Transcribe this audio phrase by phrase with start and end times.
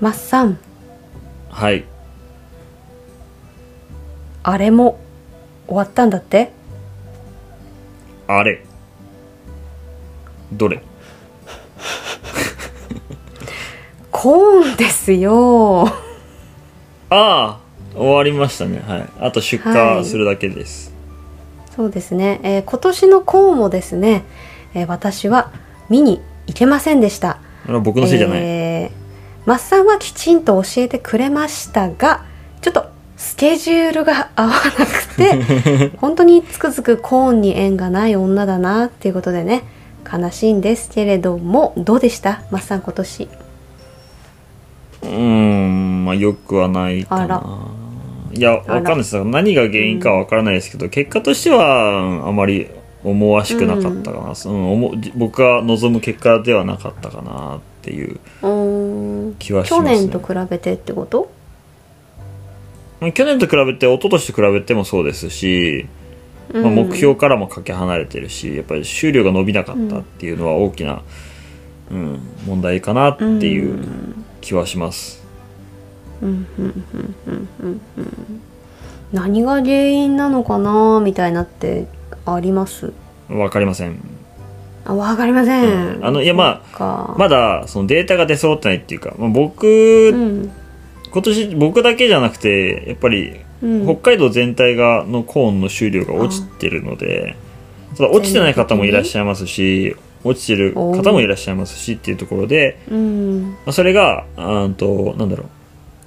[0.00, 0.58] マッサン。
[1.50, 1.84] はい。
[4.42, 4.98] あれも
[5.66, 6.52] 終わったんだって？
[8.26, 8.64] あれ。
[10.52, 10.82] どれ？
[14.10, 15.86] コーンですよ。
[15.86, 16.00] あ
[17.10, 17.60] あ
[17.94, 18.82] 終わりましたね。
[18.86, 19.08] はい。
[19.20, 20.92] あと出荷するだけです、
[21.74, 24.24] そうですね、えー今年のコーンもですね、
[24.74, 25.52] えー私は
[25.88, 27.38] 見に行けませんでした。
[27.82, 28.67] 僕のせいじゃない、えー
[29.48, 32.26] マッサンはきちんと教えてくれましたが
[32.60, 32.84] ちょっと
[33.16, 39.62] スケジュールが合わなくて 本当につくづくコーンに縁がない女だなっていうことでね
[40.12, 42.42] 悲しいんですけれどもどうでした？
[42.50, 43.28] マッサン今年。
[45.02, 47.68] うーんまあよくはないかな。
[48.34, 49.24] いやわかんないです。
[49.24, 52.68] 何が原因かはわからないですけど、結果としてはうんあまり
[53.02, 54.72] 思わしくなかったかな、うん。
[54.72, 57.56] 思僕が望む結果ではなかったかな。
[57.56, 58.18] っていう
[59.38, 61.30] 気はします、ね、去年と比べてってこと？
[63.00, 65.86] 去年と比べて一昨年と比べてもそうですし、
[66.52, 66.74] まあ、うん。
[66.74, 71.02] 目標からもかけ離れてるしやっぱり収量が伸びなかったっていうのは大きな、
[71.92, 73.84] うん、問題かなっていう
[74.40, 75.22] 気はします、
[79.12, 81.86] 何が原因なのかなみたいなって
[82.26, 82.92] あります？
[83.28, 84.00] わかりません
[84.84, 86.04] あわかりません、うん。
[86.04, 87.14] あのいやまそっか。
[87.18, 90.50] まだそのデータが出揃ってないっていうか、まあ、僕、うん。
[91.10, 93.84] 今年僕だけじゃなくてやっぱりうん。
[93.84, 97.36] 北海道全体がのコーンの収量が落ちてるので
[97.96, 103.42] ただ落ちてない方もいらっしゃいますし落ちてる方もいらっしゃいますしっていうところで、うん。
[103.50, 105.46] まあ、それがあーとなんだろう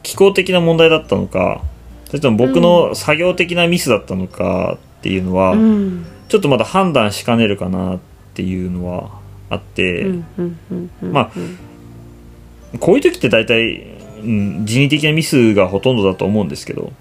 [0.04, 1.62] 気候的な問題だったのか
[2.08, 6.06] それとも僕の作業的なミスだったのかっていうのは、うん。
[6.30, 10.06] ちょっとまだ判断しかねるかなっていうのはあって、
[11.02, 11.32] まあ
[12.80, 13.84] こういう時って大体、
[14.24, 16.94] うん、人為的なミスがほとんどだと思うんですけど。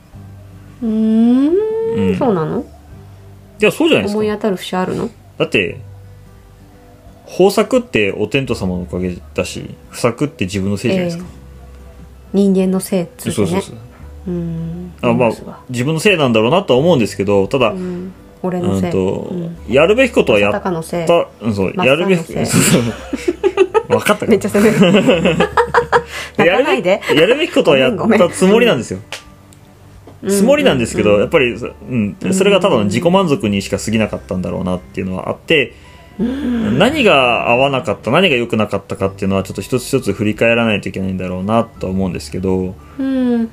[0.83, 1.55] うーん
[1.97, 2.17] うん。
[2.17, 2.65] そうなの？
[3.61, 4.19] いやそうじゃないですか。
[4.19, 5.11] 思い当たる節あるの？
[5.39, 5.81] だって
[7.29, 11.25] 豊作ってお天道様のおかげだし不作って自分のせいじゃないですか、
[12.33, 13.35] 人間のせいっつってね。
[13.35, 13.77] そうそうそう
[14.27, 14.31] う。
[14.31, 15.31] んあまあ
[15.69, 18.10] 自分のせいなんだろうなとは思うんですけどただ、うん
[18.43, 18.89] 俺うのせい。
[18.89, 18.99] んと
[19.31, 19.57] うん。
[19.69, 21.07] やるべきことはやっ高のせい。
[21.07, 21.75] た、うん、そう。
[21.77, 22.25] やるべき
[23.89, 24.79] 分かったかめっちゃ責める。
[26.37, 27.01] 泣かないで。
[27.09, 29.01] やるべきやるべきことはやごめんごめんったつもりなんですよ。
[30.29, 35.73] つもりなんですけど、やっぱり、うん、それがただの自己満足にしか過ぎなかったんだろうなっていうのはあって、
[36.21, 43.49] 何が合わなかった何が良くなかったかっていうのはちょっと一つ一つ振り返らないといけないんだろうなとは思うんですけど、うん、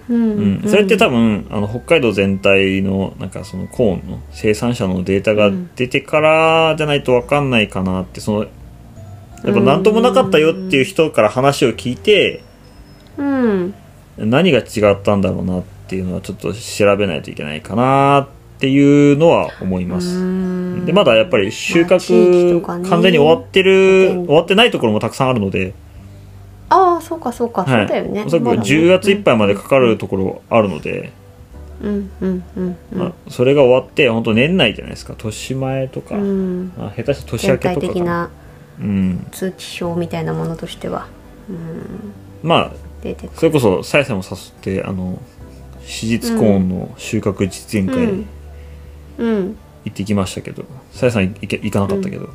[0.68, 12.44] それって多分あの北海道全体のなんかそのコーンの生産者のデータが出てからじゃないと分かんないかなってそのやっぱ何ともなかったよっていう人から話を聞いて
[13.18, 13.74] うん。
[14.18, 20.18] 何が違ったんだろうなっていうのはちょっと調べないといけないかなっていうのは思います。
[20.18, 20.86] うん。
[20.86, 22.90] でまだやっぱり収まあね。
[22.90, 24.26] 完全に終わってるうん。
[24.26, 25.74] 終わってないところもたくさんあるので、
[26.70, 28.24] ああそうかそうか、はい、そうだよね。
[28.26, 28.68] おそらくまだね。
[28.68, 31.12] 10月いっぱいまでかかるところあるので、
[31.82, 35.14] うんうんうんうん、まあ、それが終わって本当年内じゃないですか。
[35.16, 36.72] 年前とか、うん。
[36.76, 38.30] まあ、下手したら年明けとか的な
[38.80, 41.08] うん、通知表みたいなものとしては、
[41.50, 42.14] うん、
[42.44, 42.72] まあ
[43.36, 45.20] それこそさやさんも誘ってあの
[45.82, 48.26] 史実コーンの収穫実演会
[49.18, 49.28] うん。
[49.28, 49.58] うん。
[49.86, 50.66] 行ってきましたけど。
[50.92, 52.30] さやさん行け行かなかったけど、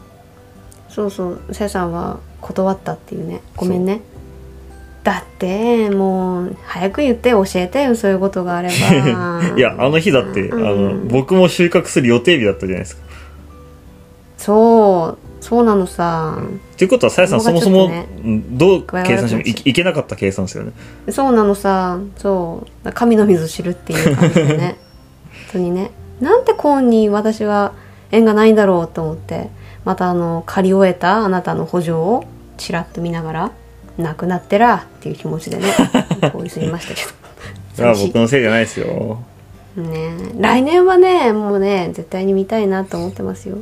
[0.89, 1.55] そうそう。
[1.55, 3.41] さやさんは断ったっていうね。
[3.57, 4.01] ごめんね。
[5.05, 9.43] だってもう早く言って教えてよそういうことがあれば。
[9.59, 10.67] いやあの日だって、うん。
[10.67, 13.03] あの僕も収穫する予定日だったじゃないですか。
[14.39, 15.19] そう。
[15.43, 16.39] そうなのさ、
[16.75, 18.23] っていうことはさやさんそもそも、がちょっとね。
[18.25, 20.73] うんどう計算してもいういけなかった計算ですよね。
[21.11, 21.99] そうなのさ。
[22.17, 22.93] そう。
[22.93, 24.77] 神の水知るっていう感じでね。
[25.53, 25.91] 本当にね
[26.23, 27.75] なんてコーンに私は
[28.13, 29.51] 縁がないんだろうと思って
[29.85, 32.25] またあの借り終えたあなたの補助を
[32.57, 33.53] ちらっと見ながら
[33.99, 35.65] なくなってらっていう気持ちでね
[36.21, 37.09] 通り過ぎましたけど。
[37.75, 38.07] それは寂しい。
[38.13, 39.23] 僕のせいじゃないですよ。
[39.77, 43.59] ね来年はねもうね絶対に見たいなと思ってますよ。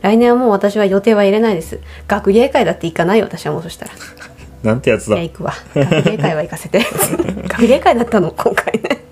[0.00, 1.78] 来年はもう私は予定は入れないです。
[2.06, 3.92] 学芸会だって行かないよ私はもうそしたら。
[4.64, 5.20] なんてやつだ。
[5.20, 5.52] 行くわ。
[5.74, 6.80] 学芸会は行かせて。
[7.48, 9.08] 学芸会だったの今回ね。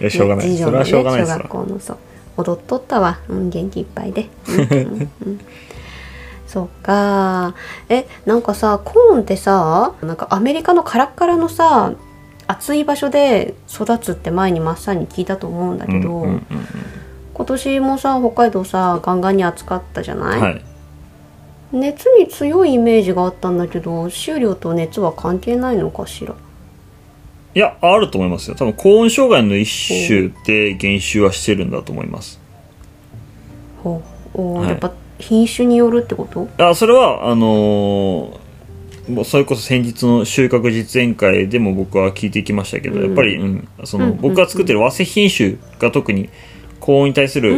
[0.00, 1.98] やしょうがない、ねそれはしょうがないです学校のそう
[2.36, 5.10] 踊っとったわ、うん、元気いっぱいで、うんうん。
[5.26, 5.40] う ん
[6.46, 7.54] そうか。
[7.88, 11.92] えなんかさコーンってさなんかアメリカのカラッカラのさ
[12.46, 16.42] 暑い場所で育つって前にマッサンに聞いたと思うんだけど、うんうんうん。
[17.32, 20.62] 今年もさ北海道さガンガンに暑かったじゃない、はい。
[21.72, 26.34] 熱に強いイメージがあったんだけど収量と熱は関係ないのかしら？
[27.54, 28.56] いやあると思いますよ。
[28.56, 32.40] 多分高温障害の一種で減収はしてるんだと思います。
[33.82, 34.02] ほ
[34.34, 34.54] う。
[34.54, 34.68] はい。
[34.70, 36.48] やっぱ品種によるってこと？
[36.58, 38.44] あそれはあのー
[39.08, 43.06] もうそれこそ先日の収穫実演会でも僕は聞いてきましたけど、うん。
[43.06, 46.30] やっぱり、うん、そのうん僕が作ってる和製品種が特に
[46.80, 47.54] 高温に対する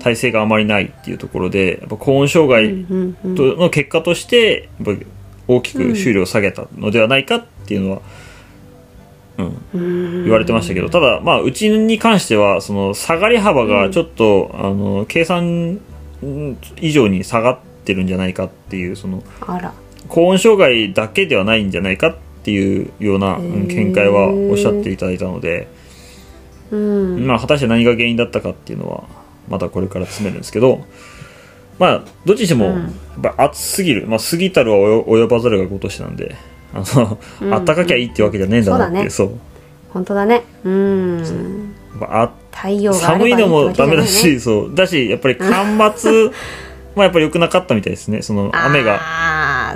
[0.00, 2.84] 耐性があまりないっていうところでやっぱ高温障害
[3.24, 5.04] の結果としてやっぱ
[5.48, 8.08] 大きく収量を下げたのではないかっていうのは、うん、うん
[9.74, 15.80] 言われてましたけどただまあうちに関してはその下がり幅がちょっと、あの計算
[16.22, 19.22] うん以上に下がってるんじゃないかっていうその
[20.08, 25.68] 高温障害だけではないんじゃないかっていうような、見解はおっしゃっていただいたので、
[26.72, 27.26] うん。
[27.26, 29.04] まあ、果たして何が原因だったかっていうのは
[29.48, 30.84] またこれから詰めるんですけど
[31.78, 32.82] まあどっちにしても、うん。
[33.22, 36.36] やっぱ暑すぎる、まあ、過ぎたるは及及ばざるがごとしなんで
[36.74, 39.38] あの、うんあったかきゃいいってわけじゃねえんだなってそう
[39.92, 40.42] 本当だね。
[40.64, 41.74] うん。
[42.00, 44.74] あ寒いのもダメだし、そう。
[44.74, 46.30] だしやっぱり干ばつ
[46.96, 48.22] まあやっぱり良くなかったみたいですね。
[48.22, 49.00] その雨が。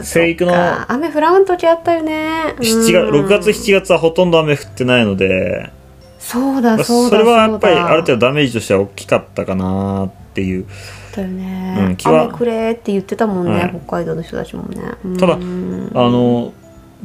[0.03, 0.53] 生育の
[0.93, 2.55] 雨降らん時あったよね。
[2.59, 3.27] 7月うん。
[3.27, 5.71] 6月7月はほとんど雨降ってないので、
[6.19, 10.67] そうだまあそうだそれはやっぱりある程度ダメージとしては大きかったかなっていう。
[11.15, 13.81] だよね、雨くれって言ってたもんね、はい。
[13.87, 14.79] 北海道の人たちもね。
[15.19, 16.53] ただうんあの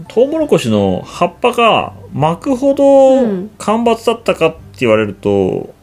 [0.08, 3.52] トウモロコシの葉っぱが巻くほどうん。
[3.58, 5.74] 干ばつだったかって言われると、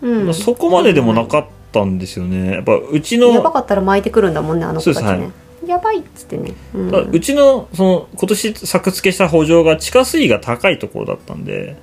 [0.00, 0.24] うん。
[0.24, 2.54] まあそこまででもなかったんですよね。
[2.54, 5.30] やっぱうちやばのかったら巻いてくるんだもんねあの子たちそうでね、
[5.66, 7.10] やばいっつってね、うん。
[7.10, 11.76] うちのその今年作付けした補助が地下水位が高いところだったんで、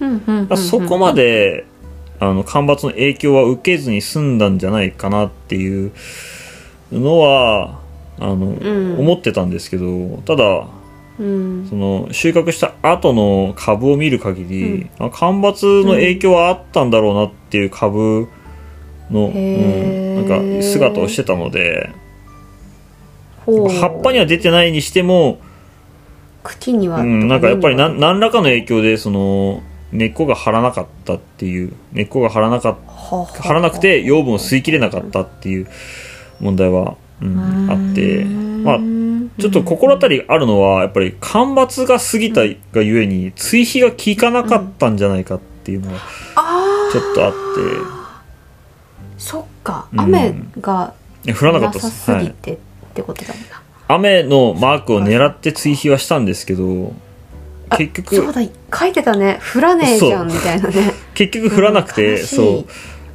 [0.00, 1.66] うんうんそこまで
[2.18, 5.92] あの干ばつの影響は受けずに済んだんじゃないかなっていう
[6.92, 7.80] のは
[8.20, 9.00] あの、ん。
[9.00, 10.68] 思ってたんですけどただ
[11.18, 11.66] うん。
[11.68, 18.28] その収穫した後の株を見る限り、あ干ばつの影響はあったんだろうなっていう株
[19.10, 20.26] の、うんへー。
[20.26, 21.90] なんか姿をしてたので
[23.44, 23.68] ほう。
[23.68, 25.38] 葉っぱには出てないにしても、
[26.42, 29.62] 茎には、うん、なんかやっぱり何は何らかの影響でその
[29.92, 35.68] 根っこが張らなかったっていう根っこが張らなかっは張らなくて養分を吸い切れなかったっていう
[36.40, 38.78] 問題は、うん、あってまあ
[39.40, 46.00] ちょっと心当たりあるのはやっぱり干ばつが過ぎたがゆえに追肥が効かなかったんじゃないかっていうのは
[46.36, 47.38] あちょっとあって。
[49.18, 49.86] そっか。
[49.92, 50.94] うん雨が
[51.26, 52.58] 降らなかったす、ぎてっ
[52.94, 56.94] てことだもんな、雨のマークを狙って追肥はしたんですけど
[57.68, 58.42] あ結局そうだ。
[58.74, 59.38] 書いてたね。
[59.54, 60.92] 降らねえじゃんみたいなね。
[61.14, 62.66] 結局降らなくて、そう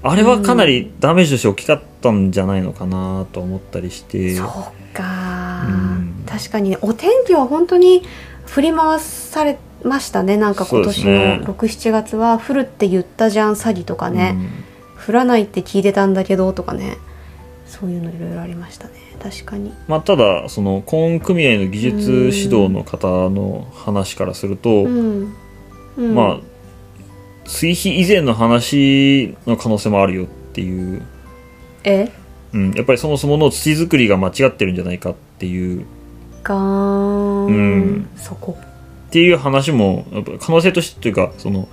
[0.08, 4.36] あれはかなりダメージとして大きかったんじゃないのかなと思ったりして。
[4.36, 4.48] そう
[4.94, 6.24] か、うん。
[6.28, 8.04] 確かにねお天気は本当に
[8.46, 10.38] 振り回されましたね。
[10.38, 11.12] なんか今年の
[11.46, 15.06] 67月は降るって言ったじゃん詐欺とかね、うん。
[15.08, 16.98] 降らないって聞いてたんだけどとかね。
[17.66, 18.94] そういうのいろいろありましたね。
[19.22, 19.74] 確かに。
[19.88, 25.36] まあ、ただそのコーン組合の技術指導の方の話からすると、うん、
[25.98, 26.55] うん、まあ
[27.46, 31.02] 追肥以前の話の可能性もあるよっていう、
[31.84, 32.12] え？
[32.54, 35.86] うん、やっぱりそもそもの土作りが間違ってるんじゃないかっていう。
[36.44, 38.10] ガーン、うん。
[38.16, 38.58] そこ。
[39.08, 41.68] っていう話もやっぱ可能性としてというかその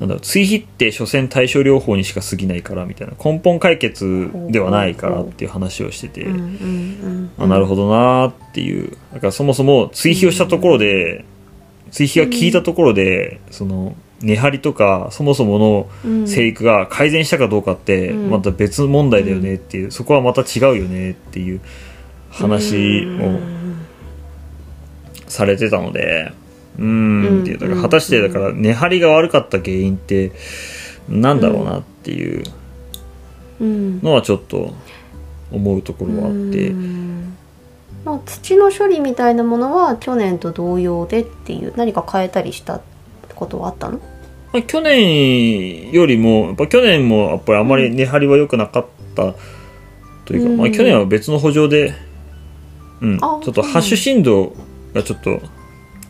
[0.00, 8.96] なんだろう追肥って所詮対症療法にしか過ぎないからみたいな根本解決ではないからっていう話をしてて、うんうんうんあなるほどなーっていう。
[9.12, 11.24] だからそもそも追肥をしたところで、
[11.90, 18.30] 追肥が効いたところで、その根張りとかそもそものうん生育が改善したかどうかってうん。
[18.30, 21.60] また別問題だよねっていう、そこはまた違うよねっていう
[22.30, 23.38] 話を
[25.28, 26.32] されてたので
[26.78, 30.32] うーんっていうだから果たしてだから根張りが悪かった原因って
[31.08, 32.44] なんだろうなっていう
[33.60, 34.00] うん。
[34.02, 34.74] のはちょっと
[35.50, 36.68] 思うところはあって。
[36.68, 37.34] うん。
[38.04, 42.80] まあ、土の処理みたいなものは去年と同様でっていう何か変えたりした
[43.38, 43.98] ことはあったの？
[44.52, 49.34] まあ、去年よりもやっぱ去年もやっぱりあまり値張りは良くなかった
[50.24, 50.56] というか、うん。
[50.56, 51.94] まあ、去年は別の補助で、
[53.02, 54.54] うん、ちあょっとハッシュ振動
[54.94, 55.40] がちょっと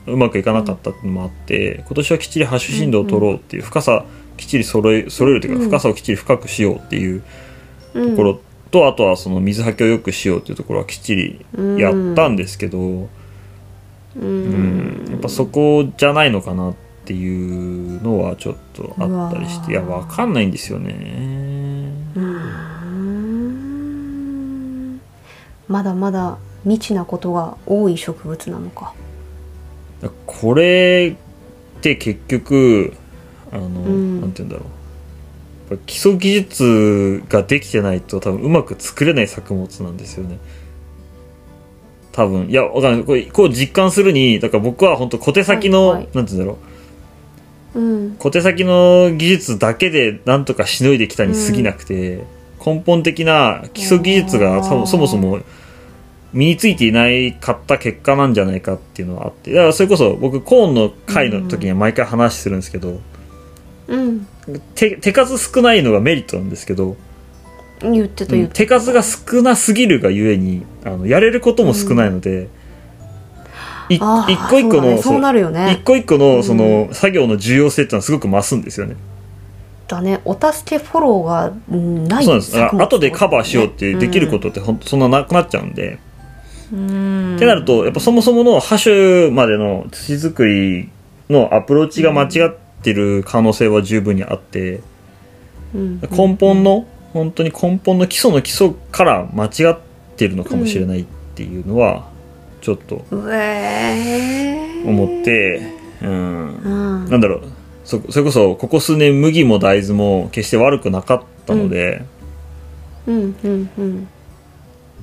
[0.07, 4.05] うまくいかなかったっていうのもあって今年はきっちりハッシュ振動を取ろうっていう深さ
[4.37, 5.69] きっちり揃え揃えるというかうん。
[5.69, 7.23] 深さをきっちり深くしようっていう
[7.93, 11.45] とところと、あとはその水はけを良くしようっていうところはきっちり
[11.79, 13.09] やったんですけど、うん。
[14.17, 20.07] うんやっぱそこじゃないのかなっていうのはちょっとあったりしていうやわー。
[20.07, 21.93] わかんないんですよね。
[22.15, 22.39] うん。
[25.69, 28.95] まだまだ未知なことが多い植物なのか。
[30.27, 31.17] これ
[31.79, 32.95] って結局
[33.53, 34.21] あの、ん。
[34.21, 34.67] なんて言うんだろ
[35.71, 35.79] う。
[35.87, 40.39] 基礎技術ができてないと多分うまく作れない作物なんですよね。
[42.13, 42.49] 多分。
[42.49, 43.05] いやわかんない。
[43.05, 46.09] これこう実感するにだから僕は本当小手先の、はいはい。
[46.15, 46.68] なんて言うんだろう
[47.75, 48.17] うん。
[48.19, 52.25] 小手先の技術だけでなんとかしのいできたに過ぎなくて、
[52.65, 55.41] 根本的な基礎技術がそもそも
[56.33, 59.53] 身についていないかった結果なんじゃないかっていうのはあって。
[59.53, 63.01] だからそれこそ僕コーンの回の時には毎回話するんですけど、
[63.87, 64.27] うん。
[64.75, 66.97] 手手数少ないのがメリットなんですけど、
[67.81, 72.49] 言ってた言って手数が少なすぎるがゆえにあのやれることも少ないので、
[73.89, 75.73] 一個一個のそうなるよね。
[75.73, 78.97] 一個一個のその作業の重要性ってのはすごく増すんですよね。
[79.89, 80.21] だね。
[80.25, 82.25] お助けフォローがうんない。
[82.25, 82.53] そうなんです。
[82.53, 85.99] だから後でカバーしようってできるとことってほんとそんななくなっちゃうんで。
[86.73, 87.37] うん。
[87.37, 90.91] ってなると、やっぱそもそものハ種までの土作り
[91.31, 94.81] のアプローチが間違ってる可能性は十分にあって、
[95.75, 96.01] うん。
[96.11, 99.77] 根本の、本当に根本の基礎の基礎から間違っ
[100.17, 101.05] てるのかもしれないっ
[101.35, 102.07] ていうのは、
[102.61, 103.25] ちょっと思
[105.05, 105.73] って、
[106.03, 106.57] うん。
[106.57, 107.11] うん。
[107.11, 107.43] なんだろう。
[107.85, 112.05] そそれこそ、ここ数年麦も大豆も決して悪くなかったので、
[113.07, 114.05] うんうんうん。
[114.05, 114.11] だ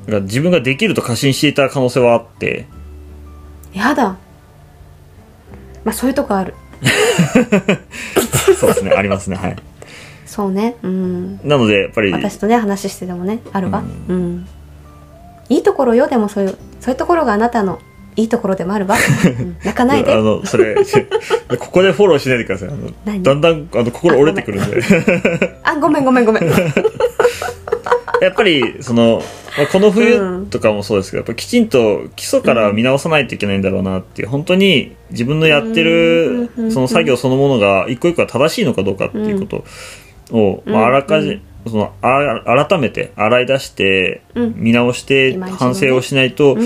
[0.05, 2.67] から自分ができると過信していた可能性はあって、
[3.73, 4.17] やだ。
[5.83, 6.53] まあそういうとこある。
[8.59, 9.55] そうですね、ありますね、はい。
[10.25, 10.75] そうね。
[10.83, 11.39] うん。
[11.43, 13.83] なので、やっぱり、私とね話しててもねあるわ。
[14.07, 14.47] うん、
[15.49, 17.79] いいところよでもそういうそういうところがあなたの
[18.15, 20.13] いいところでもあるわ、う ん泣かないで。
[20.13, 20.75] あの、それ、
[21.57, 22.69] ここでフォローしないでください。
[22.69, 23.23] あの何？
[23.23, 24.79] だんだん、あの、心折れてくるんで。
[25.63, 26.43] あごめんごめんごめん。
[28.21, 29.23] やっぱり、その、
[29.57, 39.65] まあこのう冬んとかもそうですけど、やっぱきちんと基礎から見直さないといけないんだろうなっていう、本当に自分のやってるう、んその作業そのものが一個一個が正しいのかどうかっていうこと
[40.37, 40.71] を、うん。
[40.71, 44.53] まあ、あらかじうん、その、あ改めて洗い出して、うん。
[44.55, 46.57] 見直して反省をしないと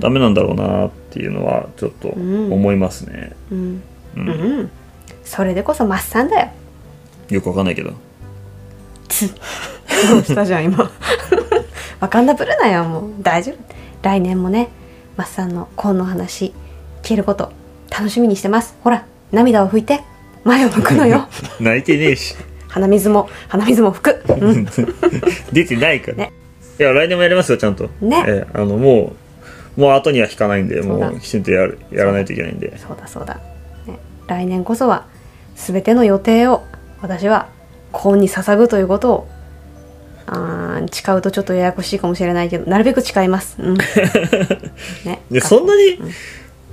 [0.00, 3.32] ダメなんだろうなっていうのは、ちょっと思いますね。
[3.50, 3.82] うん。
[4.16, 4.28] うん。
[4.28, 4.32] う
[4.62, 4.70] ん。
[5.24, 6.48] それでこそマッサンだよ。
[7.30, 7.90] よくわかんないけど。
[7.90, 7.96] ど
[10.18, 10.90] うしたじゃん今。
[12.00, 13.10] わかんなぶるなよもう。
[13.20, 13.56] 大丈夫。
[14.02, 14.68] 来年もね
[15.16, 16.46] マッサンのコーンの話
[17.02, 17.52] 聞けること
[17.90, 18.74] 楽しみにしてます。
[18.82, 20.00] ほら涙を拭いて
[20.44, 21.28] 前を向くのよ。
[21.60, 22.34] 泣いてねえし。
[22.72, 24.66] 鼻水も鼻水も拭く、うん、
[25.52, 26.16] 出てないから。
[26.16, 26.32] ね。
[26.80, 27.90] いや、来年もやりますよ、ちゃんと。
[28.00, 28.24] ね。
[28.26, 29.12] ええあの、も
[29.76, 32.76] う、もう後には引かないんで、もうきちんとやるやらないといけないんで。
[32.78, 33.34] そうだそうだ、
[33.86, 35.04] ね、来年こそは
[35.54, 36.62] 全ての予定を
[37.02, 37.48] 私は
[37.92, 39.28] コーンに捧ぐということを
[40.26, 43.74] あー誓うとちょっとややこしいかもしれないけどなるべく誓います、うん。
[45.04, 45.98] ね、で、そんなに、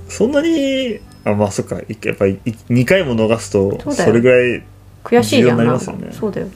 [0.08, 2.40] そんなに、あ、まあ、そっか、いやっぱり
[2.70, 4.62] 2回も逃すと、それぐらい、
[5.04, 5.58] 悔しいじゃん。
[5.58, 5.78] ね
[6.12, 6.48] そうだよ。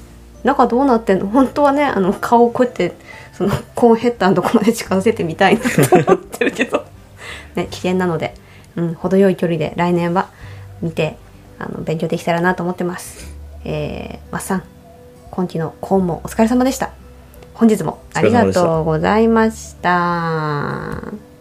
[0.42, 1.26] 中どうなってんの？
[1.30, 2.92] 本当はねあの顔をこうやって
[3.32, 6.84] そのコーンヘッダーのとこまで近づけてみたいなと思ってるけど。
[7.54, 8.34] ね危険なので、
[8.76, 10.28] うん、程よい距離で来年は
[10.82, 11.16] 見て
[11.58, 13.32] あの勉強できたらなと思ってます。
[13.64, 14.62] えー、マッサン
[15.30, 16.90] 今期のコーンもお疲れ様でした。
[17.54, 21.33] 本日もありがとうございました